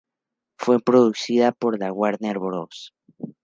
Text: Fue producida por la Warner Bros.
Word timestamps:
Fue 0.57 0.79
producida 0.79 1.51
por 1.51 1.77
la 1.77 1.93
Warner 1.93 2.39
Bros. 2.39 2.95